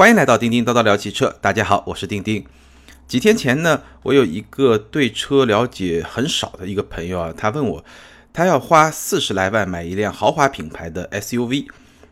[0.00, 2.42] 欢迎来到叮叮叨叨聊汽车，大家好，我是叮叮。
[3.06, 7.84] 几天前呢，我有一个对车了解很少的一个朋友啊，他问我，
[8.32, 11.66] 他要花四十来万买一辆豪华品牌的 SUV，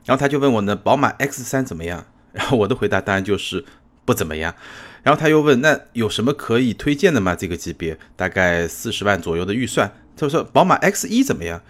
[0.04, 2.04] 然后他就问我呢，宝马 X3 怎么样？
[2.32, 3.64] 然后我的回答当然就是
[4.04, 4.54] 不怎么样。
[5.02, 7.34] 然后他又问，那有什么可以推荐的吗？
[7.34, 11.62] 这个级别大概四十万左右的预算，他说宝马 X1 怎么样？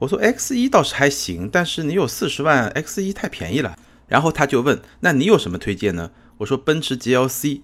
[0.00, 3.74] 我说 X1 倒是还行，但是你有四十万，X1 太便宜了。
[4.12, 7.62] 然后他就问：“那你有什么推荐呢？”我说：“奔驰 GLC，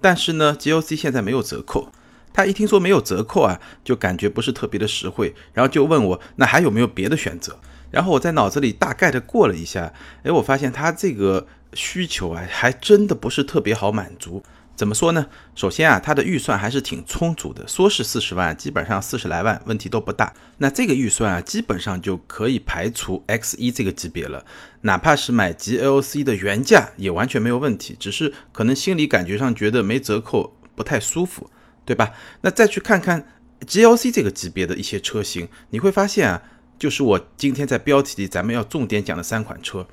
[0.00, 1.92] 但是呢，GLC 现在没有折扣。”
[2.32, 7.58] 他一听说没有折扣啊，就感觉不是特别的实惠，然后就问我：“那还有没有别的选择？”
[7.92, 14.42] 然后我在脑子里大概的过了一下，哎，我发现他这个需求啊，还真的不是特别好满足。
[14.80, 15.26] 怎么说呢？
[15.54, 20.32] 首先啊，它的预算还是挺充足的，说是四十万，基本上四十来万问题都不大。
[20.56, 24.42] 那这个预算啊，基本上就可以排除 X 一这个级别了，
[24.80, 31.50] 哪怕是买 GLC 的原价也完全没有问题，只是可能心里感觉上觉得没折扣不太舒服，
[31.84, 32.14] 对吧？
[32.40, 33.28] 那再去看看
[33.66, 36.42] GLC 这个级别的一些车型，你会发现啊，
[36.78, 39.86] 就是我今天在标题里咱们要重点讲的三款车。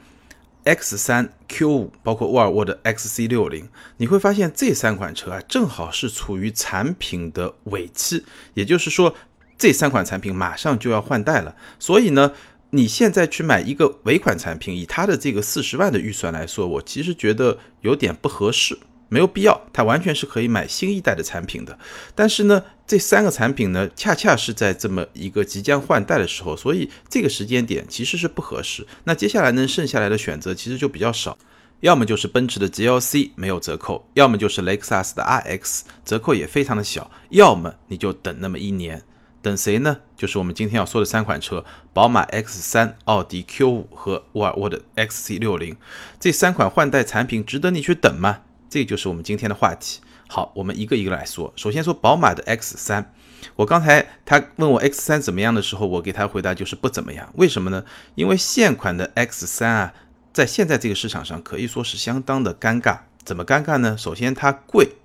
[0.67, 9.15] X 三 Q 五，包括沃尔沃的 XC 六零，你会发现这三款车啊，正好是处于产品的尾期，也就是说，
[9.57, 11.55] 这三款产品马上就要换代了。
[11.79, 12.33] 所以呢，
[12.71, 18.77] 你现在去买一个尾款产品，以它的这个四十万的预算来说，我其实觉得有点不合适。
[19.09, 21.77] 没有必要，它完全是可以买新一代的产品的。
[22.13, 28.85] 但是呢，这三个产品呢，恰恰是在这么一个即将换代的时候，所以这个时间点其实是不合适。
[29.03, 31.37] 那接下来呢，剩下来的选择其实就比较少，
[31.81, 39.03] 要么就是奔驰的 GLC 没有折扣，要么就是雷克萨斯的 RX 折扣也非常的小，要么你就等那么一年，
[39.41, 39.97] 等谁呢？
[40.17, 41.63] 就是我们今天要说的三款车：
[41.93, 45.75] 宝马 X3、奥迪 Q5 和沃尔沃的 XC60。
[46.19, 48.39] 这三款换代产品值得你去等吗？
[48.69, 50.01] 这就是我们今天的话题。
[50.27, 51.53] 好，我们一个一个来说。
[51.55, 53.13] 首先说宝马的 X 三
[53.55, 57.31] 我刚才他问我 X 三怎么样的时候，我给他回答就是不怎么样。
[57.35, 57.85] 为什么呢？
[58.15, 59.93] 因为现款的 X 三啊，
[60.33, 62.99] 在现在这个市场上可以说是相当的尴尬。
[63.23, 63.97] 怎么尴尬呢？
[63.97, 64.95] 首先它贵。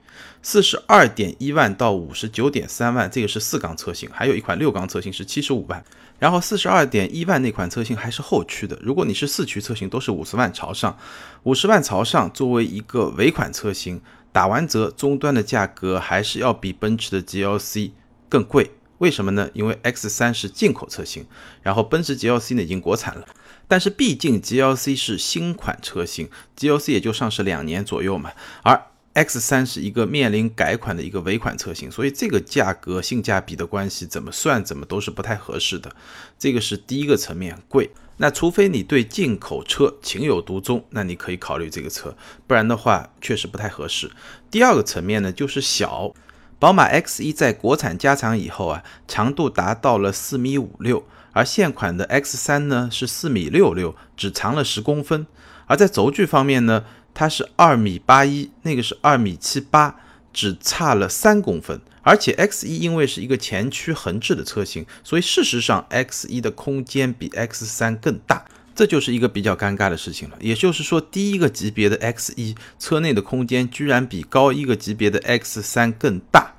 [0.43, 5.85] 四十二点一万到五十九点三万，这个是四缸车型，还有一款六缸车型是七十五万。
[6.19, 10.97] 然后四十二点一万那款车型还是后驱的，如果你是四驱车型，都是五十万朝上。
[11.43, 14.01] 五十万朝上作为一个尾款车型，
[14.31, 17.91] 打完折终端的价格还是要比奔驰的 GLC
[18.29, 18.71] 更贵。
[18.99, 19.51] 为什么呢？
[19.53, 21.27] 因为 X 三是进口车型，
[21.61, 23.27] 然后奔驰 GLC 呢已经国产了，
[23.67, 28.31] 但是毕竟 GLC 是新款车型，GLC 也就上市两年左右嘛，
[28.63, 28.81] 而
[29.15, 35.95] X 三是一个面临改款的一个尾款车型，所以这个价格性价比的关系怎么算怎么都是不太合适的。
[36.39, 37.91] 这个是第一个层面，贵。
[38.17, 44.11] 那除非你对进口车情有独钟，那你可以考虑这个车，不然的话确实不太合适。
[44.51, 46.15] 第二个层面呢，就是小。
[46.59, 55.27] 宝马 X 一在国产加长以后啊，长度达到了四米五六，而现款的 X 三呢是四米六六，只长了十公分。
[55.67, 56.85] 而在轴距方面呢？
[57.15, 60.01] 它是二米八一，那个是二米七八，
[60.33, 61.81] 只差了三公分。
[62.03, 70.37] 而且 X 一因为是一个前驱横置的车型，所以事实上 X 一的空间比 X 三更大，这就是一个比较尴尬的事情了。
[70.41, 76.55] 也就是说，低一个级别的 X 一车内的空间居然比高一个级别的 X 三更大。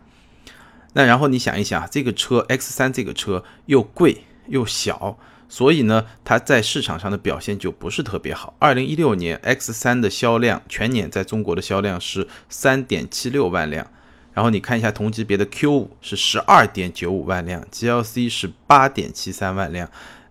[0.94, 5.18] 那然后你想一想，这个车 X 三这个车又贵又小。
[5.54, 8.56] 所以呢，它在市场上的表现就不是特别好。
[8.58, 13.86] 二零一六年 X 三的销量全年在中国的销量是三点七六万辆，
[14.34, 19.88] 然后你看一下同级别的 Q 五是十二点九五万辆，GLC 是八点七三万辆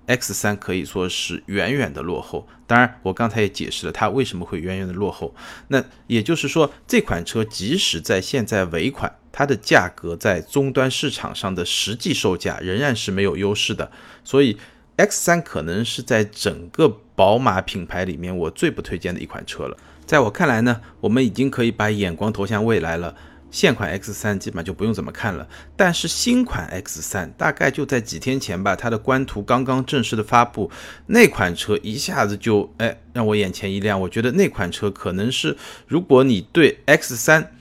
[0.06, 2.48] ，X 三可以说是远远的落后。
[2.66, 5.32] 当然，我刚才也解释了它为什么会远远的落后。
[5.68, 13.92] 那也就是说，这款车即使在现在尾款，它的价格在终端市场上的实际售价仍然是没有优势的。
[14.24, 14.58] 所以。
[14.96, 19.76] X 三可能是在整个宝马品牌里面我最不推荐的一款车了。
[20.04, 23.14] 在我看来呢，我们已经可以把眼光投向未来了。
[23.50, 25.46] 现款 X 三基本上就不用怎么看了，
[25.76, 30.70] 但是新款 X 三大概就在几天前吧，它的官图刚刚正式的发布，
[31.06, 34.00] 那款车一下子就哎让我眼前一亮。
[34.00, 35.56] 我觉得那款车可能是，
[35.86, 37.52] 如果你对 X 三。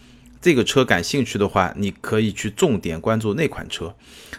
[0.41, 3.95] 这个车感兴趣的话，你可以去重点关注那款车。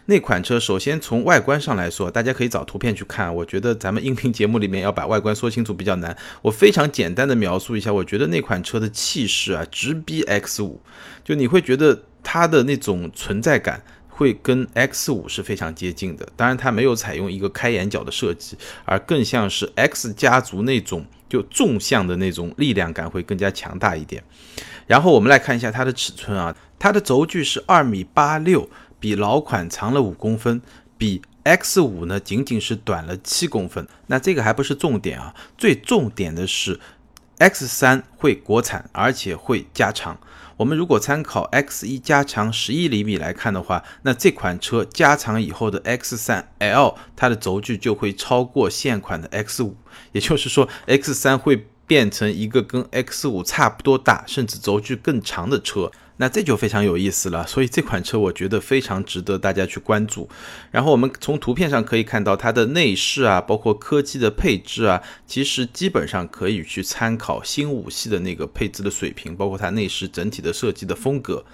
[0.06, 3.32] 那款车首先从外观上来说，大家可以找图片去看。
[3.32, 6.16] 我觉得咱们音频节目里面要把外观说清楚比较难。
[6.42, 10.80] 我非常简单的描述一下，我觉得那款车的气势啊，直逼 X 五，
[11.22, 13.82] 就你会觉得它的那种存在感。
[14.14, 16.28] 会跟 X 五是非常接近的。
[16.36, 24.22] 当然，它没有采用一个开眼角的设计，而更像是 X 家族那种就纵向的那种力量感会更加强大一点。
[24.86, 28.68] 然后我们来看一下它的尺寸啊，它的轴距是二米八六，
[28.98, 30.60] 比老款长了五公分，
[30.96, 33.86] 比 X 五呢仅仅是短了七公分。
[34.06, 36.80] 那这个还不是重点啊，最重点的是。
[37.38, 40.16] X 三会国产，而且会加长。
[40.58, 49.74] 我们如果参考 X 一加长十一厘米来看的话，那这款车加长以后的 X 三 L，它的轴距就会超过现款的 X 五，
[50.12, 55.92] 也就是说，X 三会变成一个跟 X 五差不多大，甚至轴距更长的车。
[56.16, 60.26] 那这就非常有意思了，所以这款车我觉得非常值得大家去关注。
[60.70, 71.44] 然后我们从图片上可以看到它的内饰啊，包括科技的配置啊，其实基本上可以去参考新五系的那个配置的水平，包括它内饰整体的设计的风格。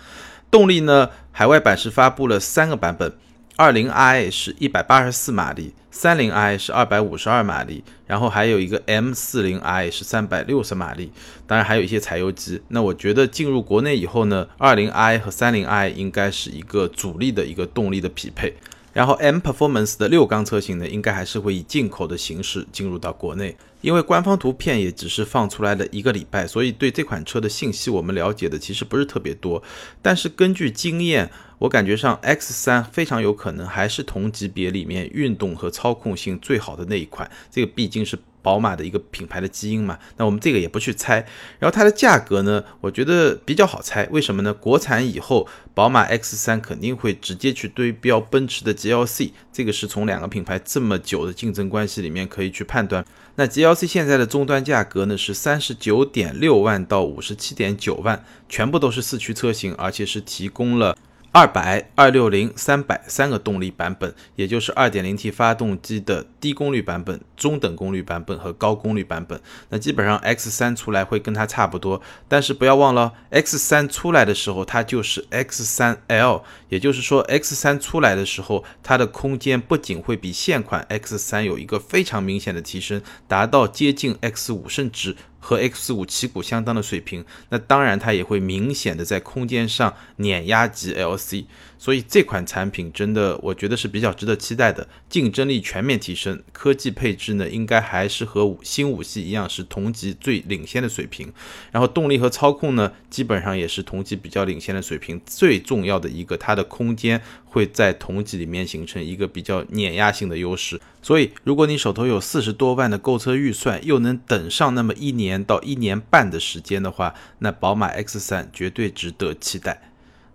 [0.53, 3.13] 动力呢，海外版是发布了三个版本。
[3.59, 11.11] 二零 i 是一百八十四马力，三零 i 是二百五十二马力，然后还有一个 M 四零 i 是三百六十马力，
[11.45, 12.63] 当然还有一些柴油机。
[12.69, 18.55] 那我觉得进入国内以后呢，二零 i 和三零 i 应该是一个主力的一个动力的匹配。
[18.93, 29.61] 然后 M Performance 的六缸车型呢，应该还是会以进口的形式进入到国内，因为官方图片也只是放出来了一个礼拜，所以对这款车的信息我们了解的其实不是特别多。
[30.01, 31.29] 但是根据经验。
[31.59, 39.99] 我感觉上 X 三非常有可能还是同级别里面运动和操控性最好的那一款，这个毕竟是宝马的一个品牌的基因嘛。
[40.17, 41.17] 那我们这个也不去猜。
[41.59, 44.55] 然后它的价格呢，我觉得比较好猜，为什么呢？
[44.55, 53.05] 国产以后，宝马 X 三肯定会直接去对标奔驰的 GLC，这个是从两个品牌这么久的竞争关系里面可以去判断。
[53.35, 60.97] 那 GLC 现在的终端价格呢是三十九点六万到五十七点九万，全部都是四驱车型，而且是提供了。
[61.31, 69.39] 二百、二六零、三百三个动力版本，也就是二点零 T 发动机的低功率版本、中等功率版本和高功率版本。
[69.69, 85.15] 那基本上 X 三出来会跟它差不多，但是不要忘了，X 三出来的时候它就是 X 三 L，也就是说 X 三出来的时候，它的空间不仅会比现款 X 三有一个非常明显的提升，达到接近 X 五，甚至。
[85.41, 91.45] 和 X 五旗鼓相当的水平，那当然它也会明显的在空间上碾压级 LC
[91.79, 101.33] 所以这款产品真的我觉得是比较值得期待的，竞争力全面提升，科技配置呢应该还是和五新五系一样是同级最领先的水平，
[101.71, 110.81] 然后动力和操控呢基本上也是同级比较领先的水平，最重要的一个它的空间会在同级里面形成一个比较碾压性的优势。
[111.01, 119.88] 所以，如果你手头有四十多万的购车预算，又能等上那么一年到一年半的时间的话，那宝马 X3 绝对值得期待。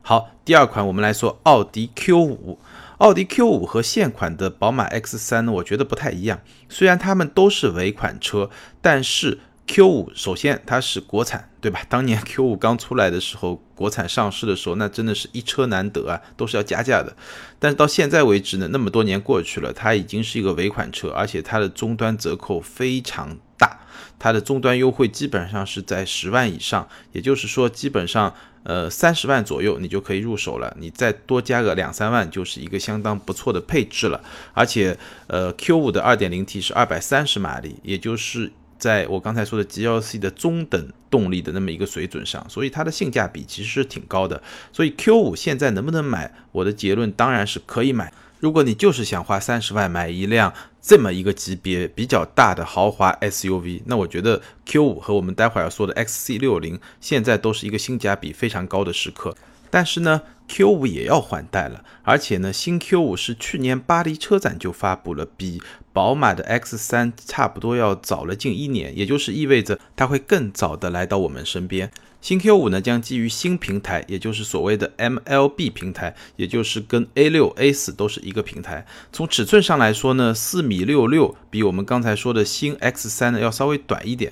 [0.05, 2.57] 好，第二款我们来说奥迪 Q5。
[2.97, 6.41] 奥迪 Q5 和现款的宝马 X3 呢，我觉得不太一样。
[6.67, 8.50] 虽然它们都是尾款车，
[8.81, 11.79] 但是 Q5 首先它是国产，对吧？
[11.88, 17.15] 当年 Q5 刚出来的时候，国产上市的时候，那真的是一车难得啊，都是要加价的。
[17.57, 23.79] 但是到现在为止呢，那么多年过去了，它已经是一个尾款车，而且它的终端折扣非常大，
[24.19, 34.21] 它的终端优惠基本上是在十万以上，也就是说，基本上呃三十万左右你就可以入手了，你再多加个两三万，就是一个相当不错的配置了。
[34.54, 38.51] 而且呃 Q5 的 2.0T 是二百三十马力，也就是。
[38.75, 44.43] 在我刚才说的 GLC 的中等动力的那么一个水准上，所以它的性价比其实是挺高的。
[44.74, 46.29] 所以 Q5 现在能不能买？
[46.51, 48.12] 我的结论当然是可以买。
[48.41, 50.53] 如果你就是想花三十万买一辆
[50.86, 59.34] 这么一个级别比较大的豪华 SUV，那我觉得 Q 五和我们待会儿要说的 X C 六零现在都是一个性价比非常高的时刻。
[59.74, 65.60] 但是呢，Q5 也要换代了，而且呢，新 Q5 是去年巴黎车展就发布了，比
[65.92, 71.89] 宝马的 X3 差不多要早了近一年，也就是意味着它会更早的来到我们身边。
[72.22, 78.86] 新 Q5 呢将基于新平台，也就是所谓的 MLB 平台，也就是跟 A6、A4 都是一个平台。
[79.12, 84.32] 从尺寸上来说呢，四米六六，比我们刚才说的新 X3 呢要稍微短一点。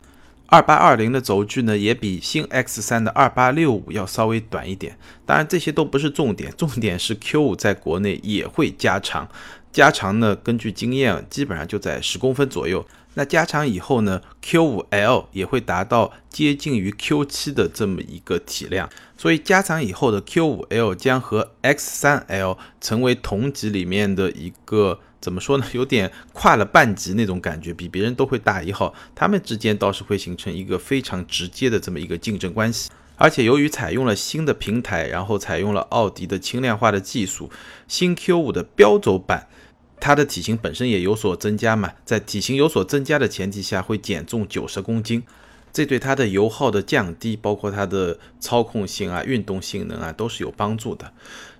[0.51, 4.97] 二八二零的轴距呢，也比新 X 三的二八六五要稍微短一点。
[5.25, 9.29] 当然，这些都不是重点， 重点是 Q 五在国内也会加长。
[9.71, 12.85] 加长呢，根据经验，基本上就在十公分左右。
[13.13, 18.89] 那加长以后呢，Q 五 L 也会达到接近于 Q 七的这么一个体量。
[19.15, 24.99] 所以加长以后的 Q 五 L 将和 X 三 L 成为同级里面的一个。
[25.21, 25.65] 怎么说呢？
[25.71, 28.93] 有点跨了半级那种感觉，比别人都会大一号。
[29.13, 32.89] 他们之间倒是会形成一个非常直接的这么一个竞争关系。
[33.17, 37.51] 而且由于采用了新的平台，然后采用了奥迪的轻量化的技术，
[37.87, 39.47] 新 Q 五的标轴版，
[39.99, 45.21] 它的体型本身也有所增加嘛，在体型有所增加的前提下，会减重九十公斤。
[45.71, 51.13] 这对它的油耗的降低，包括它的操控性啊、运动性能啊，都是有帮助的。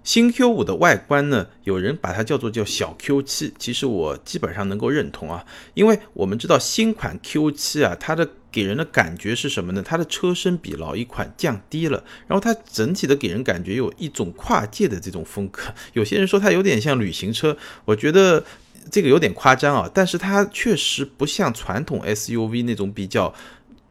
[0.04, 9.84] 新 Q5 的外观呢，有人把它叫做叫小 Q7，其实我基本上能够认同啊，因为我们知道新款 Q7 啊，它的给人的感觉是什么呢？
[9.84, 15.62] 它的车身比老一款降低了，然后它整体的给人感觉有一种跨界的这种风格。
[15.94, 17.56] 有些人说它有点像旅行车，
[17.86, 18.44] 我觉得
[18.90, 23.34] 这个有点夸张啊，但是它确实不像传统 SUV 那种比较。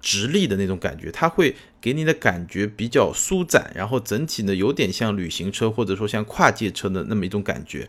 [0.01, 7.89] 直立的那种感觉，它会给你的感觉比较舒展，然后整体呢有点像旅行车或者说像跨界车的那么一种感觉。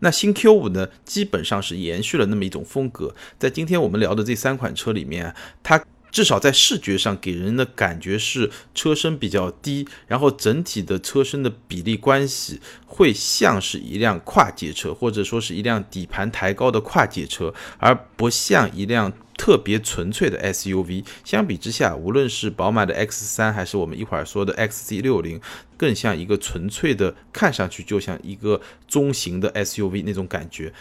[0.00, 3.14] 那新 Q 五呢，基本上是延续了那么一种风格。
[3.38, 19.12] 在今天我们聊的这三款车里面，它至少在视觉上给人的感觉是车身比较低，然后整体的车身的比例关系会像是一辆跨界车，或者说是一辆底盘抬高的跨界车，而不像一辆。
[19.42, 25.40] 特别纯粹的 SUV，相比之下，无论是宝马的 X3 还是我们一会儿说的 XC60，
[25.76, 30.72] 更像一个纯粹的，看上去就像一个中型的 SUV 那种感觉。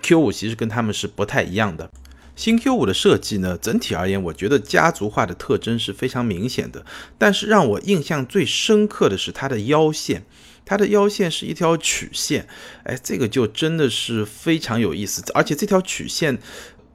[0.00, 1.90] Q5 其实跟他们是不太一样的。
[2.36, 6.86] 新 Q5 的设计呢，整体而言，我觉得家族化的特征是非常明显的。
[7.18, 10.22] 但是让我印象最深刻的是它的腰线，
[10.64, 12.46] 它的腰线是一条曲线，
[12.84, 16.38] 哎，这个就真的是非常有意思，而且这条曲线。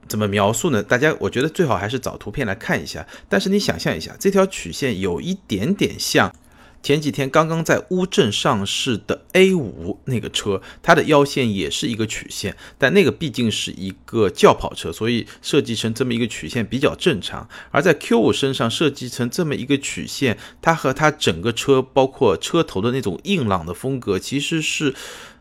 [0.08, 0.82] 怎么描述呢？
[0.82, 3.06] 大家，我觉得最好还是找图片来看一下。
[3.28, 6.34] 但是你想象一下，这条曲线有一点点像
[6.82, 17.48] 前几天刚刚在乌镇上市的 A5 那个车，它的腰线也是一个曲线，但那个毕竟是一个轿跑车，所以设计成这么一个曲线比较正常。
[17.72, 24.94] 而在 Q5 身上设计成这么一个曲线，它和它整个车，包括车头的那种硬朗的风格，其实是。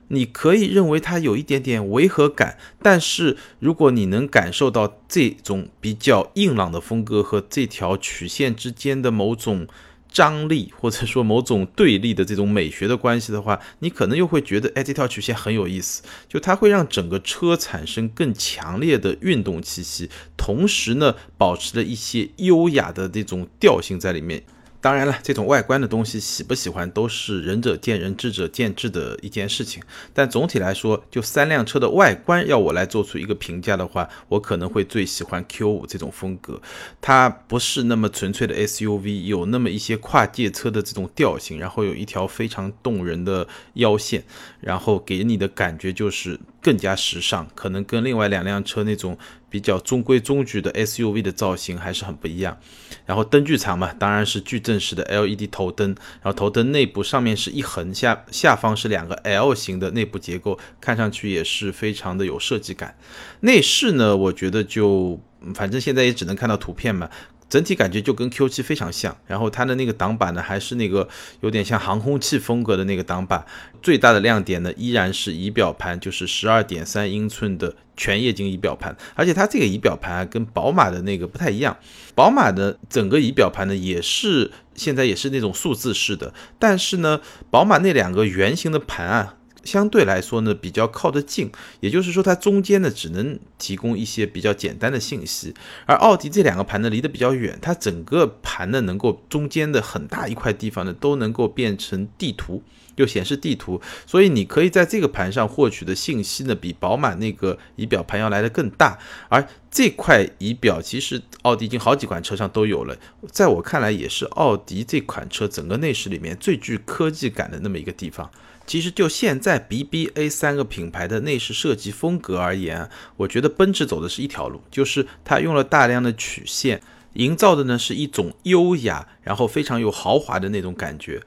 [0.09, 9.67] 你可以认为它有一点点违和感，但是如果你能感受到这种比较硬朗的风格和这条曲线之间的某种
[10.07, 24.43] 张力，或者说某种对立的这种美学的关系的话，你可能又会觉得，哎，这条曲线很有意思，就它会让整个车产生更强烈的运动气息，同时呢，保持了一些优雅的这种调性在里面。
[24.85, 29.81] 当然了，这种外观的东西喜不喜欢都是仁者见仁，智者见智的一件事情。
[30.13, 36.61] 但总体来说，就三辆车的外观，要我来做出一个评价的话，我可能会最喜欢 Q5 这种风格。
[37.01, 44.23] 它不是那么纯粹的 SUV，有那么一些跨界车的这种调性，然后有一条非常动人的腰线，
[44.59, 49.17] 然后给你的感觉就是更加时尚，可能跟另外两辆车那种。
[49.55, 52.57] 比较中规中矩的 SUV 的造型还是很不一样，
[53.05, 62.97] 然后灯具厂嘛，当然是矩阵式的 LED 头灯，然后头灯内部上面是一横，下下方是两个 L 型的内部结构，看上去也是非常的有设计感。
[63.39, 65.17] 内饰呢，我觉得就
[65.53, 67.09] 反正现在也只能看到图片嘛。
[67.47, 71.07] 整体感觉就跟 Q7 非常像，然后它的那个挡板呢，还是那个
[71.41, 73.45] 有点像航空器风格的那个挡板。
[73.81, 78.95] 最大的亮点呢，依然是仪表盘，就是十二点三英寸的全液晶仪表盘。
[79.13, 81.77] 而且它这个仪表盘啊，跟宝马的那个不太一样。
[82.15, 87.21] 宝马的整个仪表盘呢，也是现在也是那种数字式的，但是呢，
[87.51, 89.35] 宝马那两个圆形的盘啊。
[89.65, 95.53] 相对来说呢，比较靠得近，也就是说它中间呢只能提供一些比较简单的信息，
[95.85, 102.61] 而奥迪这两个盘呢离得比较远，它整个盘呢能够中间的很大一块地方呢都能够变成地图，
[102.95, 112.95] 就显示地图，所以你可以在这个盘上获取的信息呢比宝马那个仪表盘要来的更大，而这块仪表其实奥迪已经好几款车上都有了，
[113.31, 118.29] 在我看来也是奥迪这款车整个内饰里面最具科技感的那么一个地方。
[118.67, 126.81] 其实就现在 BBA 三个品牌的内饰设计风格而言，我觉得奔驰走的是一条路，就是它用了大量的曲线，
[127.13, 131.21] 营造的呢是一种优雅，然后非常有豪华的那种感觉。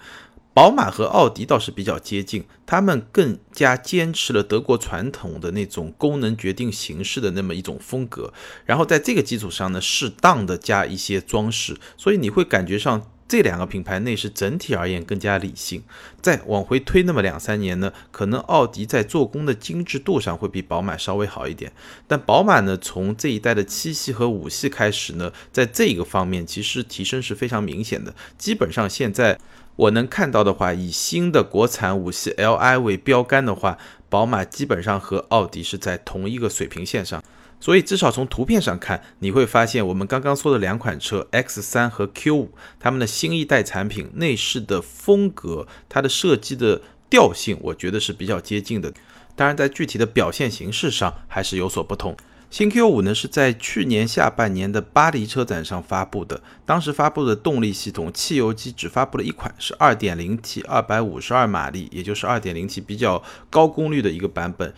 [0.53, 8.33] 宝马和奥迪倒是比较接近，他们更加坚持了德国传统的那种功能决定形式的那么一种风格，
[8.65, 13.09] 然后在这个基础上呢，适当的加一些装饰，所以你会感觉上。
[13.29, 15.83] 这两个品牌内饰整体而言更加理性。
[16.23, 21.71] 再往回推那么两三年呢，可能奥迪在做工的精致度上会比宝马稍微好一点。
[22.07, 28.15] 但宝马呢，从这一代的七系和五系开始呢，在这个方面其实提升是非常明显的。
[28.39, 29.39] 基本上现在
[29.77, 33.77] 我能看到的话，以新的国产五系 Li 为标杆的话，
[34.09, 37.23] 宝马基本上和奥迪是在同一个水平线上。
[37.61, 42.49] 所以至少从图片上看，你会发现我们刚刚说的两款车 X3 和 Q5，
[42.79, 48.93] 它们的新一代产品内饰的风格，它的设计的调性，我觉得是比较接近的。
[49.35, 52.17] 当然，在具体的表现形式上还是有所不同。
[52.51, 64.73] 新 Q5 呢是在去年下半年的巴黎车展上发布的，当时发布的动力系统，汽油机只发布了一款，是 2.0T，二百五十二马力，也就是 2.0T 比较高功率的一个版本。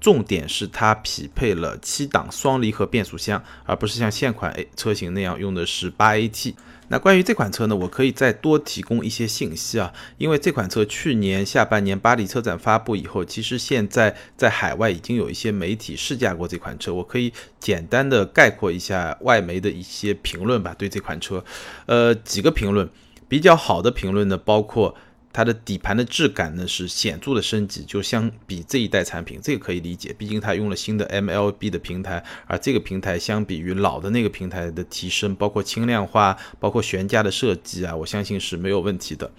[0.00, 6.54] 重点是它匹配了七档双离合变速箱，而不是像现款 A 车型那样用的是八 AT。
[6.88, 20.72] 那关于这款车呢，我可以再多提供一些信息啊，因为这款车去年下半年巴黎车展发布以后，其实现在在海外已经有一些媒体试驾过这款车，我可以简单的概括一下外媒的一些评论吧。
[20.78, 21.44] 对这款车，
[21.86, 22.88] 呃，几个评论
[23.26, 24.94] 比较好的评论呢，包括。
[25.36, 39.30] 它的底盘的质感呢是显著的升级，就相比这一代产品，这个可以理解，毕竟它用了新的 MLB 的平台，而这个平台相比于老的那个平台的提升，包括轻量化，包括悬架的设计啊，我相信是没有问题的。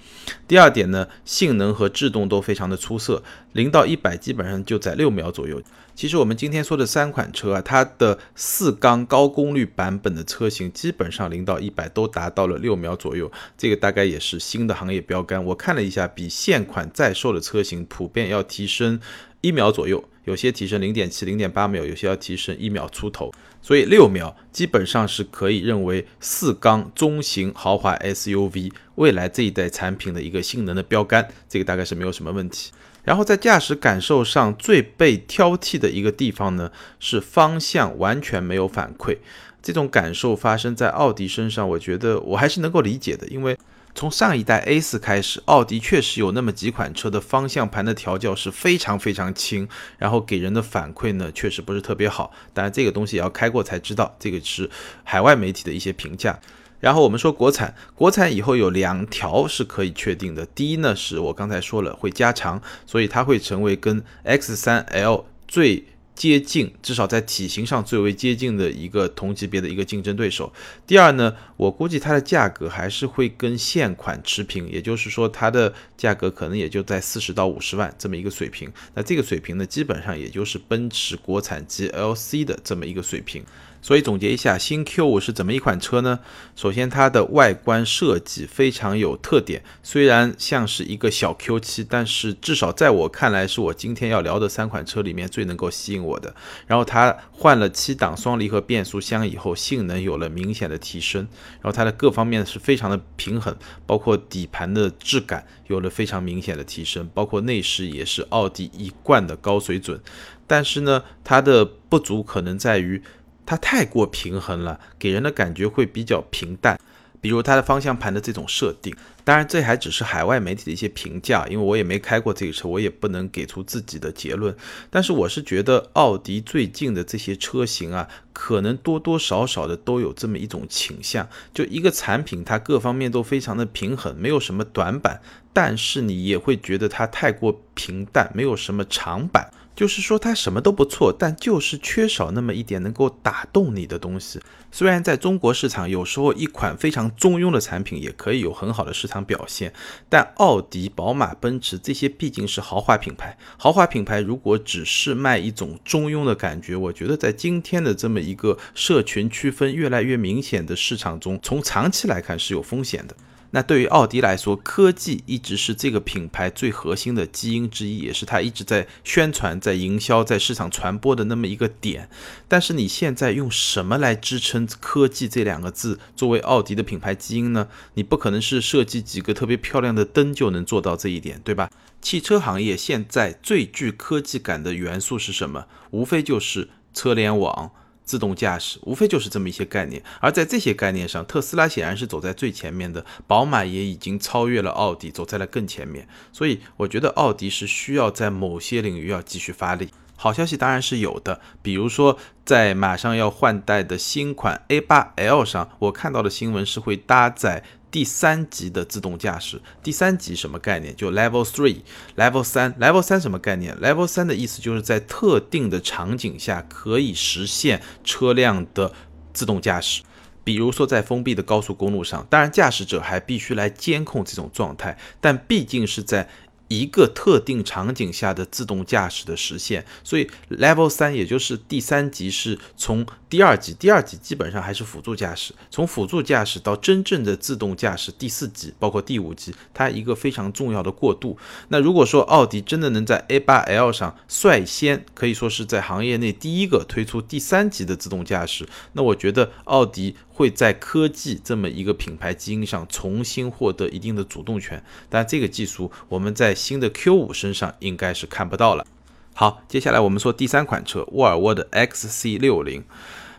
[0.47, 3.23] 第二点呢，性能和制动都非常的出色，
[3.53, 5.59] 零到一百基本上就在六秒左右。
[5.97, 15.43] 其实我们今天说的三款车啊，它的四缸高功率版本的车型，基本上零到一百都达到了六秒左右，这个大概也是新的行业标杆。
[15.43, 18.99] 我看了一下，比现款在售的车型普遍要提升
[19.41, 23.31] 一秒左右，有些提升零点七、零点八秒，有些要提升一秒出头。
[23.59, 32.71] 所以六秒基本上是可以认为四缸中型豪华 SUV 未来这一代产品的一个性能的标杆，这个大概是没有什么问题。
[33.07, 39.17] 然后在驾驶感受上最被挑剔的一个地方呢，是方向完全没有反馈。
[39.63, 43.57] 这种感受发生在奥迪身上，我觉得我还是能够理解的，因为
[43.95, 49.65] 从上一代 A4 开始，奥迪确实有那么几款车的方向盘的调教是非常非常轻，
[49.97, 52.33] 然后给人的反馈呢确实不是特别好。
[52.53, 54.69] 当然这个东西也要开过才知道，这个是
[55.05, 56.37] 海外媒体的一些评价。
[56.79, 60.45] 然后我们说国产，国产以后有两条是可以确定的。
[60.45, 70.51] 第一呢，是我刚才说了会加长，所以它会成为跟 X3L 最接近，至少在体型上最为接近的一个同级别的一个竞争对手。
[70.87, 78.71] 第二呢，我估计它的价格还是会跟现款持平，也就是说它的价格可能也就在四十到五十万这么一个水平。
[78.95, 83.43] 那这个水平呢，基本上也就是奔驰国产 GLC 的这么一个水平。
[83.81, 86.19] 所以总结一下，新 Q5 是怎么一款车呢？
[86.55, 96.35] 首先，它的外观设计非常有特点，虽然像是一个小 Q7，但是至少在我看来，是我今天要聊的三款车里面最能够吸引我的。
[96.65, 101.27] 然后它换了七档双离合变速箱以后，性能有了明显的提升。
[101.61, 110.01] 然后它的各方面是非常的平衡，包括底盘的质感有了非常明显的提升，包括内饰也是奥迪一贯的高水准。
[110.49, 113.01] 但是呢，它的不足可能在于。
[113.47, 116.79] 它太过平衡了，给人的感觉会比较平淡。
[117.19, 124.55] 比如它的方向盘的这种设定，当然这还只是海外媒体的一些评价，因为我也没开过这个车，我也不能给出自己的结论。
[124.91, 135.19] 但是我是觉得奥迪最近的这些车型啊，可能多多少少的都有这么一种倾向，就一个产品它各方面都非常的平衡，没有什么短板，
[135.51, 139.49] 但是你也会觉得它太过平淡，没有什么长板。
[139.77, 144.41] 就是说它什么都不错，但就是缺少那么一点能够打动你的东西。
[144.71, 149.71] 虽然在中国市场，有时候一款非常中庸的产品也可以有很好的市场表现，
[150.09, 153.37] 但奥迪、宝马、奔驰这些毕竟是豪华品牌。
[153.55, 163.15] 豪华品牌如果只是卖一种中庸的感觉，我觉得在今天的这么一个社群区分越来越明显的市场中，从长期来看是有风险的。
[163.51, 172.09] 那对于奥迪来说，科技一直是这个品牌最核心的基因之一，也是它一直在宣传、在营销、在市场传播的那么一个点。
[172.47, 177.67] 但是你现在用什么来支撑科技这两个字作为奥迪的品牌基因呢？
[177.93, 181.69] 你不可能是设计几个特别漂亮的灯就能做到这一点，对吧？
[182.01, 185.65] 汽车行业现在最具科技感的元素是什么？
[185.91, 187.71] 无非就是车联网。
[188.07, 196.07] 自动驾驶无非就是这么一些概念，而在这些概念上，特斯拉显然是走在最前面的，宝马也已经超越了奥迪，走在了更前面。
[196.31, 199.89] 所以我觉得奥迪是需要在某些领域要继续发力。
[200.19, 207.63] 好消息当然是有的，比如说在马上要换代的新款 A8L 上，我看到的新闻是会搭载。
[207.89, 210.95] 第三级的自动驾驶，第三级什么概念？
[210.95, 218.93] 就 Level Three，Level 三，Level 三什么概念？Level 三的意思就是在特定的场景下可以实现车辆的
[219.33, 220.03] 自动驾驶，
[220.43, 226.27] 比如说在封闭的高速公路上，当然驾驶者还必须来监控这种状态，但毕竟是在
[226.67, 241.37] 一个特定场景下的自动驾驶的实现，所以 Level 三也就是第三级是从第二级，第二级基本上还是辅助驾驶，从辅助驾驶到真正的自动驾驶第四级，包括第五级，它一个非常重要的过渡。
[241.69, 254.83] 那如果说奥迪真的能在 A8L 上率先，可以说是在行业内第一个推出第三级的自动驾驶，那我觉得奥迪会在科技这么一个品牌基因上重新获得一定的主动权。
[255.09, 258.85] 但这个技术我们在新的 Q 五身上应该是看不到了。
[259.33, 262.83] 好，接下来我们说第三款车，沃尔沃的 XC 六零。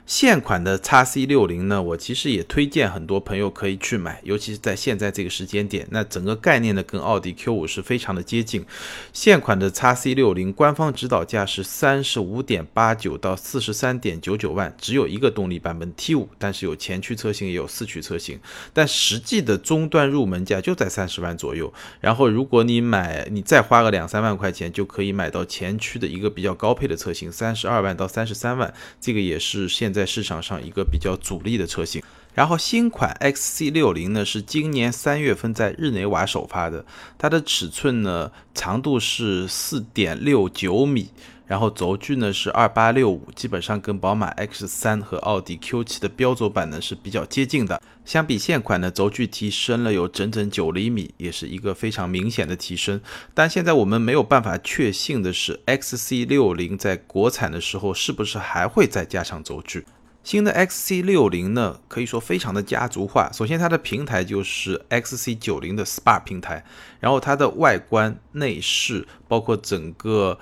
[0.09, 5.87] 现款的 x C 六零呢，我其实也推荐很多朋友可以去买，尤其是在现在这个时间点。
[5.91, 8.65] 那整个概念呢，跟奥迪 Q 五是非常的接近。
[9.13, 18.41] 现款的 x C 六零官方指导价是三十五点八九到四十三点九九万，只有一个动力版本 T 五，但是有前驱车型也有四驱车型。
[18.73, 21.71] 但实际的终端入门价就在三十万左右。
[22.01, 29.98] 然后如果你买，你再花个两三万块钱，就可以买到前驱的一个比较高配的车型，三十二万到三十三万，这个也是现在。
[29.99, 32.01] 在市场上一个比较主力的车型，
[32.33, 36.85] 然后新款 XC60 呢是今年三月份在日内瓦首发的，
[37.19, 41.11] 它的尺寸呢长度是四点六九米，
[41.49, 47.81] 然后轴距呢是二八六五，基本上跟宝马 X3 和奥迪 Q7 的标轴版呢是比较接近的。
[48.05, 53.01] 相比现款呢轴距提升了有整整九厘米，也是一个非常明显的提升。
[53.33, 59.85] 但现在我们没有办法确信的是，XC60 在国产的时候是不是还会再加上轴距？
[60.25, 63.31] 新的 XC60 呢，可以说非常的家族化。
[63.33, 66.63] 首先，它的平台就是 XC90 的 SPA 平台，
[67.01, 70.39] 然后它的外观内饰，包括整个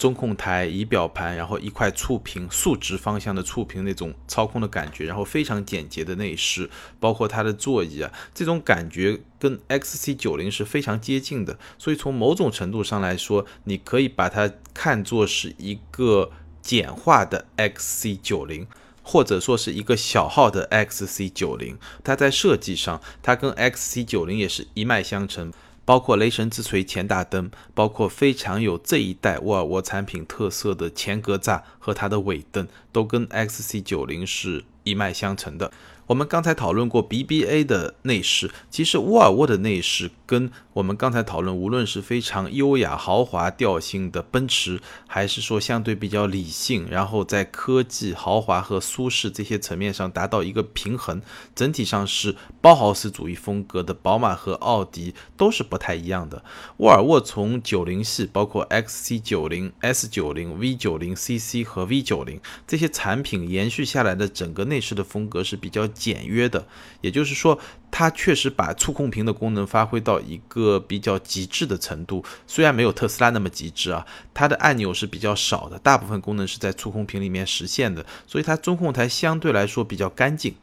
[0.00, 11.58] 中控台、仪表盘，然后一块触屏，竖直方向的触屏那种操控的感觉，然后非常简洁的内饰，包括它的座椅啊，这种感觉跟 XC90 是非常接近的。
[11.76, 16.32] 所以从某种程度上来说，你可以把它看作是一个
[16.62, 18.66] 简化的 XC90。
[19.02, 25.52] 或者说是一个小号的 XC90，它在设计上，它跟 XC90 也是一脉相承，
[25.90, 35.72] 包括雷神之锤前大灯，包括非常有这一代沃尔沃产品特色的前格栅和它的尾灯，都跟 XC90 是一脉相承的。
[36.10, 51.22] 我们刚才讨论过 BBA 的内饰，其实沃尔沃的内饰跟我们刚才讨论，无论是非常优雅豪华调性的奔驰，还是说相对比较理性，然后在科技、豪华和舒适这些层面上达到一个平衡，
[51.54, 56.42] 整体上是包豪斯主义风格的宝马和奥迪都是不太一样的。
[56.78, 65.88] 沃尔沃从九零系，包括 XC 九零、S 九零、V 九零、CC 和 V 九零这些产品延续下来的整个内饰的风格是比较。
[66.00, 66.66] 简约的，
[67.02, 72.24] 也就是说，它确实把触控屏的功能发挥到一个比较极致的程度。
[72.46, 80.54] 虽然没有特斯拉那么极致啊，它的按钮是比较少的，大部分功能是在触控屏里面实现的，所以它中控台相对来说比较干净。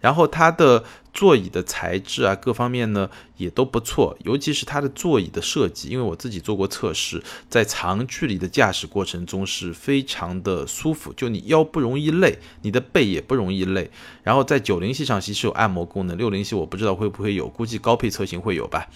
[0.00, 13.90] 然后它的座椅的材质啊，各方面呢也都不错，尤其是它的座椅的设计，因为我自己做过测试，在长距离的驾驶过程中是非常的舒服，就你腰不容易累，你的背也不容易累。
[14.22, 18.88] 然后在九零系上其实有按摩功能，六零系我不知道会不会有，估计高配车型会有吧。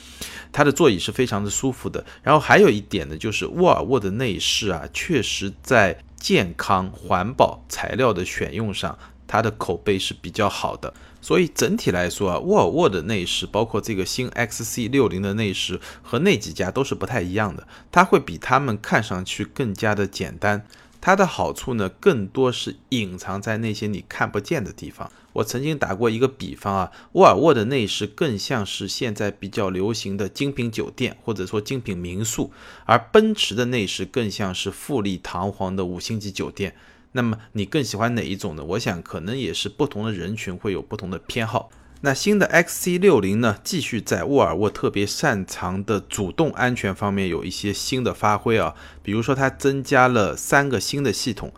[0.51, 2.03] 它的座椅是非常的舒服的。
[2.23, 8.99] 然后还有一点呢，就是沃尔沃的内饰啊，确实在健康环保材料的选用上。
[9.29, 20.65] 它的口碑是比较好的，所以整体来说啊，沃尔沃的内饰，包括这个新 XC60 的内饰和那几家都是不太一样的，它会比他们看上去更加的简单。
[21.01, 25.11] 它的好处呢，更多是隐藏在那些你看不见的地方。
[25.37, 32.51] 我曾经打过一个比方啊，沃尔沃的内饰更像是现在比较流行的精品酒店，或者说精品民宿，
[32.87, 36.75] 而奔驰的内饰更像是富丽堂皇的五星级酒店。
[37.13, 38.65] 那么你更喜欢哪一种呢？
[38.65, 41.71] 我想可能也是不同的人群会有不同的偏好。
[42.03, 51.53] 那新的 XC60 呢，继续在沃尔沃特别擅长的主动安全方面有一些新的发挥啊，比如说它增加了三个新的系统。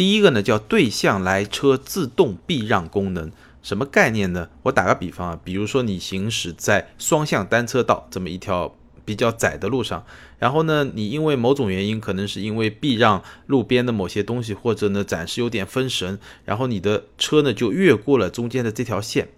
[0.00, 4.48] 第一个呢叫对向来车自动避让功能，什么概念呢？
[4.62, 8.74] 我打个比方啊，比如说你行驶在双向单车道这么一条。
[9.04, 10.04] 比较窄的路上，
[10.38, 19.28] 然后呢，你因为某种原因，可能是因为避让路边的某些东西，或者呢暂时有点分神，然后你的车呢就越过了中间的这条线。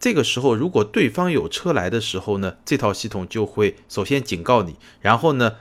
[0.00, 5.52] 这个时候，如果对方有车来的时候呢，这套系统就会首先警告你，然后呢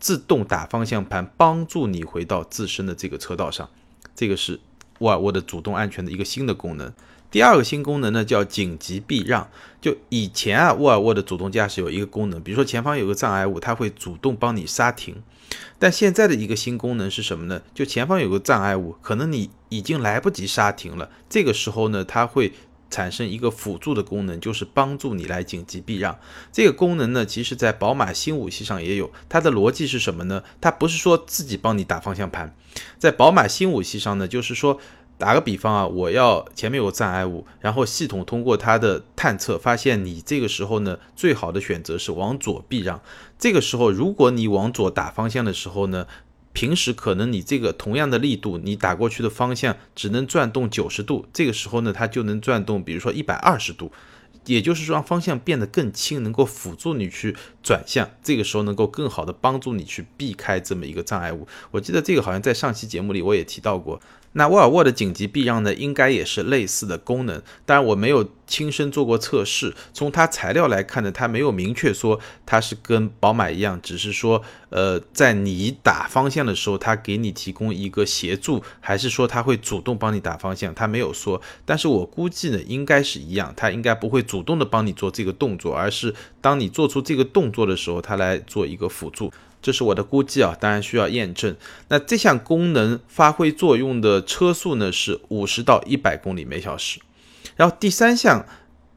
[0.00, 3.68] 自动打方向盘，帮助你回到自身的这个车道上。
[4.18, 4.58] 这个是
[4.98, 6.92] 沃尔沃的主动安全的一个新的功能。
[7.30, 9.48] 第二个新功能呢叫紧急避让。
[9.80, 15.22] 就以前啊，沃尔沃的主动驾驶有一个功能，比如说前方有个障碍物，它会主动帮你刹停。
[15.78, 17.62] 但现在的一个新功能是什么呢？
[17.72, 22.52] 就前方有个障碍物，可能你已经来不及刹停了，这个时候呢，它会
[22.90, 26.18] 产生一个辅助的功能，就是帮助你来紧急避让。
[26.52, 29.10] 这个功能呢，其实在宝马新五系上也有。
[29.28, 30.42] 它的逻辑是什么呢？
[30.60, 32.54] 它不是说自己帮你打方向盘，
[32.98, 34.80] 在宝马新五系上呢，就是说。
[35.20, 43.02] 打个比方啊，我要前面有障碍物，然后系统通过它的探测发现你这个时候呢，最好的选择是往左避让。
[43.36, 46.06] 这个时候，如果你往左打方向的时候呢，
[46.52, 53.92] 平时可能你这个同样的力度，你打过去的方向只能转动九十度，这个时候呢，它就能转动，比如说一百二十度，
[54.46, 58.10] 也就是说让方向变得更轻，能够辅助你去转向。
[58.22, 61.46] 这个时候能够更好的帮助你去避开这么一个障碍物。
[61.70, 64.00] 我记得这个好像在上期节目里我也提到过。
[64.32, 67.42] 那沃尔沃的紧急避让呢，应该也是类似的功能。
[67.64, 69.74] 当然，我没有亲身做过测试。
[69.92, 81.40] 从它材料来看呢，它没有明确说它是跟宝马一样，只是说，呃，在你打方向的时候，它给你提供一个协助，还是说它会主动帮你打方向，它没有说。
[81.64, 89.32] 但是我估计呢，应该是一样，它应该不会主动的帮你做这个动作，而是当你做出这个动作的时候，它来做一个辅助。
[89.68, 91.54] 这是我的估计啊，当然需要验证。
[91.88, 96.98] 那这项功能发挥作用的车速呢是五十到一百公里每小时。
[97.54, 98.46] 然后第三项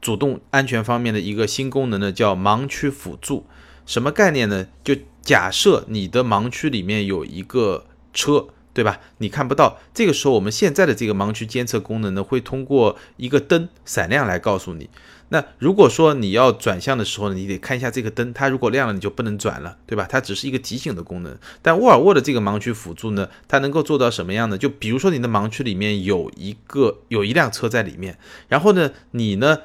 [0.00, 3.44] 主动安全方面的一个新功能呢叫盲区辅助，
[3.84, 4.66] 什么概念呢？
[4.82, 9.00] 就假设你的盲区里面有一个车，对吧？
[9.18, 14.88] 你看不到，这个时候我们现在的这个盲区监测功能呢会通过一个灯闪亮来告诉你。
[15.28, 20.06] 那如果说你要转向的时候呢，你得看一下这个灯，它如果亮了，你就不能转了，对吧？
[20.06, 21.34] 它只是一个提醒的功能。
[21.62, 24.58] 但沃尔沃的这个盲区辅助呢，它能够做到什么样呢？
[24.58, 29.58] 就比如说你的盲区里面有一个有一辆车在里面，然后呢，你呢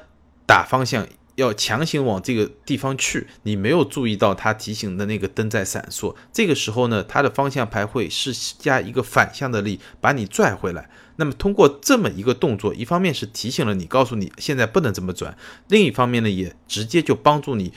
[0.46, 1.06] 打方向
[1.38, 10.90] 要强行往这个地方去，你没有注意到它提醒的那个灯在闪烁，这个时候呢，它的方向盘会施加一个反向的力，把你拽回来。
[11.14, 15.32] 那么通过这么一个动作，一方面是提醒了你，告诉你现在不能这么转；
[15.68, 17.72] 另一方面呢，也直接就帮助你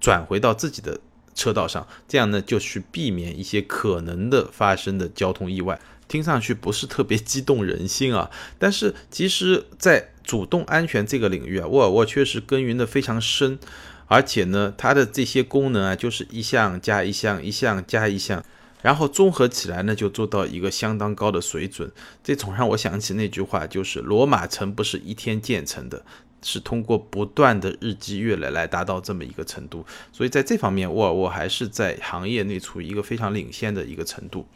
[0.00, 1.00] 转回到自己的
[1.34, 5.80] 车道上，这样呢就去避免一些可能的发生的交通意外。
[6.06, 13.58] 听上去不是特别激动人心啊，但是其实，在主动安全这个领域啊，沃尔沃确实耕耘的非常深，
[14.06, 18.44] 而且呢，它的这些功能啊，就是一项加一项，一项加一项。
[18.80, 21.90] 然后综合起来呢，就做到一个相当高的水准。
[22.22, 26.04] 这总让我想起那句话，就是罗马城不是一天建成的，
[26.40, 29.84] 是通过不断的日积月累来达到这么一个程度。
[30.12, 34.46] 所以在这方面，沃尔沃还是在行业内处于一个非常领先的一个程度。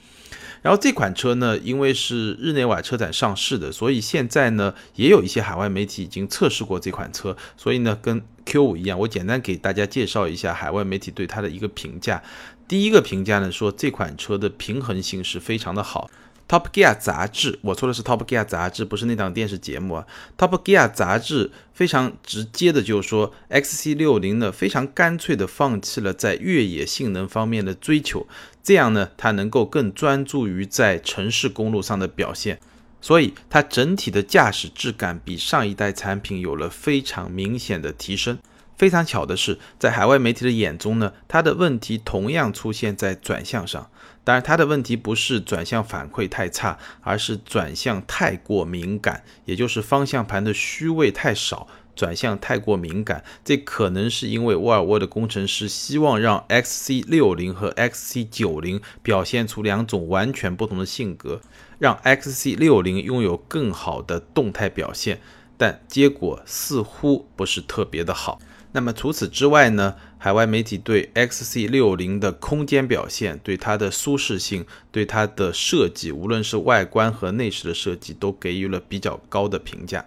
[0.62, 7.36] 然后这款车呢，因为是日内瓦车展上市的，所以现在呢也有一些海外媒体已经测试过这款车。
[7.56, 12.22] 所以呢，跟 Q 五一样，我简单给大家介绍一下海外媒体对它的一个评价。
[12.66, 16.10] 第一个评价呢，说这款车的平衡性是非常的好。
[16.46, 20.06] Top Gear 杂志，我说的是 Top Gear 杂志，不是那档电视节目啊。
[20.36, 28.26] Top Gear 杂志非常直接的就是说，XC60 呢非常干脆的放弃了在越野性能方面的追求，
[28.62, 32.60] 这样呢它能够更专注于在城市公路上的表现，
[33.00, 38.38] 所以它整体的驾驶质感比上一代产品有了非常明显的提升。
[38.76, 43.88] 非常巧的是，在海外媒体的眼中呢，它的问题同样出现在转向上。
[44.24, 53.22] 当然，它的问题不是转向反馈太差，而是转向太过敏感，也就是方向盘的虚位太少，转向太过敏感。
[53.44, 61.42] 这可能是因为沃尔沃的工程师希望让 XC60 和 XC90 表现出两种完全不同的性格，
[61.78, 65.20] 让 XC60 拥有更好的动态表现，
[65.58, 68.40] 但结果似乎不是特别的好。
[68.72, 69.94] 那么除此之外呢？
[70.24, 80.02] 海外媒体对 XC60 的空间表现、对它的舒适性、对它的设计，无论是外观和内饰的设计，都给予了比较高的评价。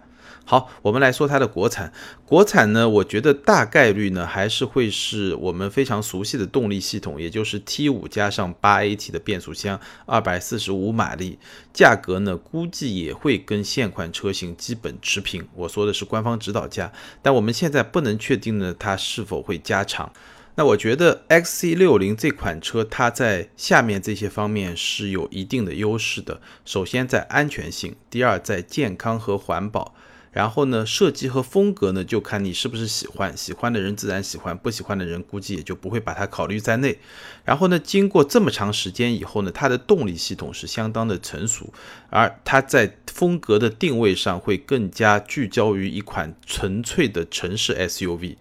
[0.50, 1.92] 好，我们来说它的国产。
[2.24, 11.38] 国产呢，我觉得大概率呢还是会是我们非常熟悉的动力系统，也就是 T5 加上 8AT 的变速箱，二百四十五马力，
[11.74, 15.46] 价格呢估计也会跟现款车型基本持平。
[15.54, 20.10] 我说的是官方指导价，但我们现在不能确定呢它是否会加长。
[20.54, 26.40] 那我觉得 XC60 这款车它在下面这些方面是有一定的优势的。
[26.64, 29.94] 首先在安全性，第二在健康和环保。
[30.38, 36.96] 然后呢，设计和风格呢，就看你是不是喜欢，喜欢的人自然喜欢，不喜欢的人估计也就不会把它考虑在内。
[37.44, 41.72] 然后呢，经过这么长时间以后呢，它的动力系统是相当的成熟，
[42.08, 48.36] 而它在风格的定位上会更加聚焦于一款纯粹的城市 SUV。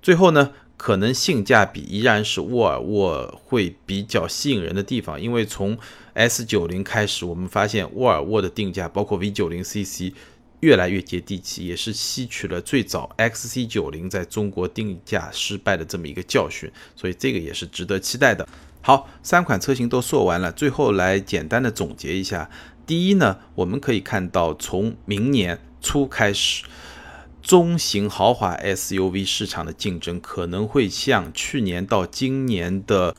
[0.00, 0.52] 最后呢。
[0.76, 5.78] 可能性价比依然是沃尔沃会比较吸引人的地方，因为从
[6.14, 10.12] S90 开始，我们发现沃尔沃的定价，包括 V90CC，
[10.64, 18.48] 越来越接地气，也是吸取了最早 XC90 在中国定价失败的这么一个教训，所以这个也是值得期待的。
[18.80, 22.48] 好，三款车型都说完了，最后来简单的总结一下。
[22.86, 26.64] 第一呢，我们可以看到从明年初开始。
[27.42, 33.14] 中型豪华 SUV 市场的竞争可能会像去年到今年的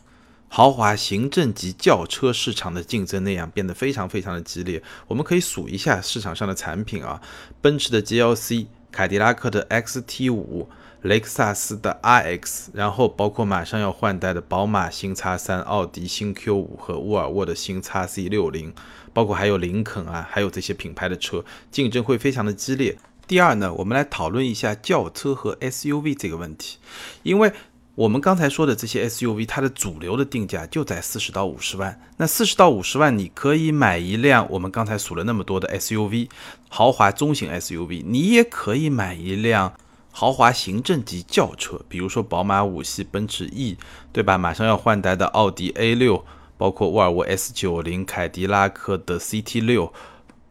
[0.47, 4.81] 豪华行政级轿车市场的竞争那样变得非常非常的激烈。
[5.08, 7.21] 我们可以数一下市场上的产品啊，
[7.62, 10.67] 奔驰的 GLC、凯迪拉克的 XT5、
[11.01, 18.71] 雷克萨斯的 RX，然后包括马上要换代的宝马新 X3、奥迪新 Q5 和沃尔沃的新 XC60，
[19.13, 22.97] 包括还有林肯啊，还有这些品牌的车，竞争会非常的激烈。
[23.27, 26.77] 第二呢，我们来讨论一下轿车和 SUV 这个问题，
[27.23, 27.51] 因为
[27.95, 31.97] 我们刚才说的这些 SUV，它的主流的定价就在四十到五十万。
[32.17, 36.27] 那四十到五十万，你可以买一辆我们刚才数了那么多的 SUV，
[36.67, 39.73] 豪华中型 SUV，你也可以买一辆
[40.12, 43.77] 豪华行政级轿车，比如说宝马五系、奔驰 E，
[44.12, 44.38] 对吧？
[44.38, 46.25] 马上要换代的奥迪 A 六，
[46.58, 49.93] 包括沃尔沃 S 九零、凯迪拉克的 CT 六，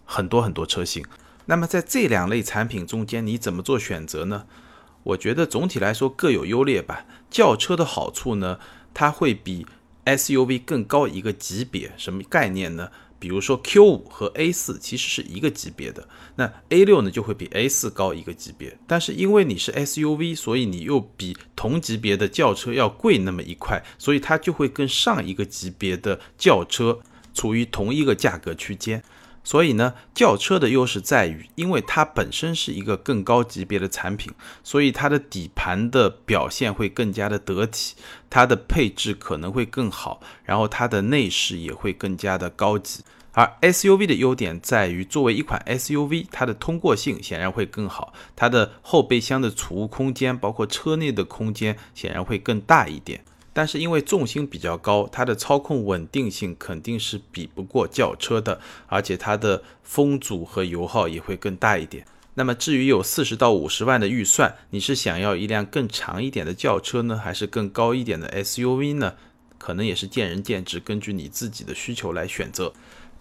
[0.06, 1.04] 很多很多车型。
[1.44, 4.46] 那么在这两类产品中间，你怎么做选择呢？
[5.02, 7.04] 我觉得总体来说各有优劣吧。
[7.34, 8.60] 轿车的好处呢，
[8.94, 9.66] 它会比
[10.04, 11.90] SUV 更高一个级别。
[11.96, 12.92] 什么概念呢？
[13.18, 18.78] 比如说 Q5 和 A4 其实是一个级别的，那 A6 呢就会比 A4 高一个级别。
[18.86, 27.00] 但是因为你是 SUV，所以你又比同级别的轿车要贵那么一块，所以它就会跟上一个级别的轿车
[27.32, 29.02] 处于同一个价格区间。
[29.44, 37.94] 所以呢，轿车的优势在于，因为它本身是一个更高级别的产品，所以它的底盘的表现会更加的得体，
[38.30, 43.04] 它的配置可能会更好，然后它的内饰也会更加的高级。
[43.36, 53.24] 而 SUV 的优点在于，作为一款 SUV，它的通过性显然会更好，它的后备箱的储物空间，包括车内的空间，显然会更大一点。
[53.54, 62.04] 但是因为重心比较高，它的操控稳定性肯定是比不过轿车的，而且它的风阻和油耗也会更大一点。
[62.34, 69.14] 那么至于有四十到五十万的预算，你是想要一辆更长一点的轿车呢，还是更高一点的 SUV 呢？
[69.56, 72.72] 可能也是见仁见智，根据你自己的需求来选择。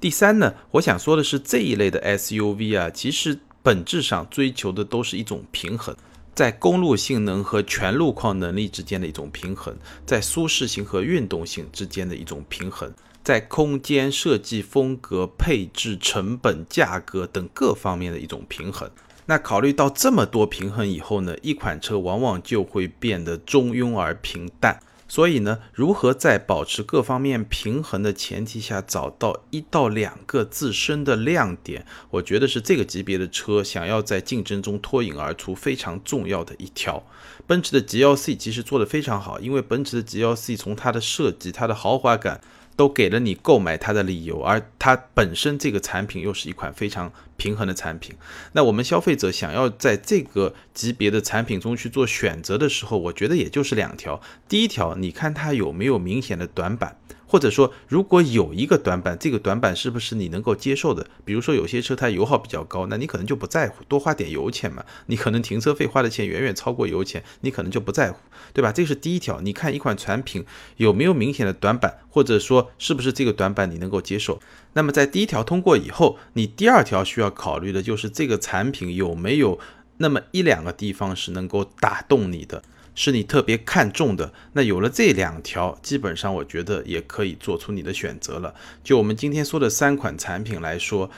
[0.01, 5.95] 第三呢，我想说的是这一类的 SUV 啊，其实本质上追求的都是一种平衡。
[6.35, 12.91] 在公路性能和全路况能力之间的一种平衡，在舒适性和运动性之间的一种平衡，
[13.23, 18.89] 在空间设计风格、配置、成本、价格等各方面的一种平衡。
[19.25, 24.79] 那考虑到这么多平衡以后呢，一款车往往就会变得中庸而平淡。
[25.13, 37.03] 所以呢，如何在保持各方面平衡的前提下，找到一到两个自身的亮点，我觉得是这个级别的车想要在竞争中脱颖而出非常重要的一条。
[37.45, 42.41] 奔驰的 GLC 其实做得非常好，因为奔驰的 GLC 从它的设计、它的豪华感。
[42.75, 48.15] 都给了你购买它的理由，而它本身这个产品又是一款非常平衡的产品。
[48.53, 54.21] 那我们消费者想要在这个级别的产品中去做选择的时候，我觉得也就是两条。
[54.47, 56.97] 第一条，你看它有没有明显的短板。
[57.33, 61.07] 或者说，如果有一个短板，这个短板是不是你能够接受的？
[61.25, 64.85] 比如说，有些车它油耗比较高，那你可能就不在乎，多花点油钱嘛。
[65.07, 68.19] 你可能停车费花的钱远远超过油钱，你可能就不在乎，
[68.53, 68.71] 对吧？
[68.71, 69.41] 这是第一条。
[69.41, 70.45] 你看一款产品
[70.77, 74.39] 有没有明显的短板，或者说是不是这个短板你能够接受？
[74.73, 79.57] 那么在第一条通过以后，你第二条需要考虑的就是这个产品有没有
[79.97, 82.61] 那么一两个地方是能够打动你的。
[82.95, 88.53] 是你特别看重的，那有了这两条，基本上我觉得也可以做出你的选择了。
[88.83, 91.09] 就我们今天说的三款产品来说，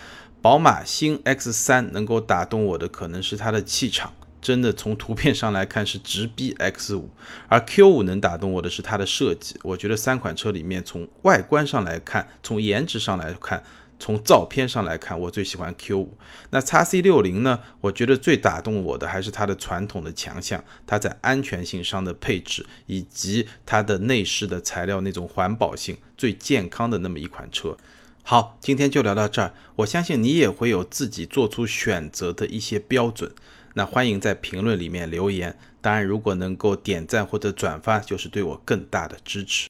[0.41, 7.03] 宝马新 X3 能够打动我的可能是它的气场，真的从图片上来看是直逼 X5，
[7.47, 9.57] 而 Q5 能打动我的是它的设计。
[9.63, 13.63] 我觉得三款车里面从外观上来看，从颜值上来看。
[13.99, 16.07] 从照片上来看，我最喜欢 Q5。
[16.49, 17.59] 那 x C 六零呢？
[17.81, 27.77] 我觉得最打动我的还是它的传统的强项，它在安全性上的配置，以及它的内饰的材料那种环保性，最健康的那么一款车。
[28.23, 29.53] 好，今天就聊到这儿。
[29.77, 33.31] 我相信你也会有自己做出选择的一些标准。
[33.75, 35.57] 那欢迎在评论里面留言。
[35.81, 39.69] 当然，如果能够点赞或者转发，就是对我更大的支持。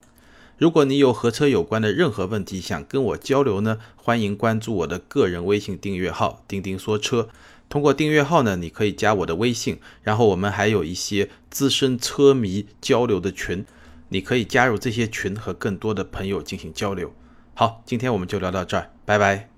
[0.57, 7.27] 如果你有和车有关的任何问题想跟我交流呢，欢迎关注我的个人微信订阅号“钉钉说车”。
[7.67, 13.65] 通过订阅号呢，你可以加我的微信，然后我们还有一些资深车迷交流的群，
[14.09, 17.13] 你可以加入这些群和更多的朋友进行交流。
[17.53, 19.54] 好，今天我们就聊到这儿，拜拜。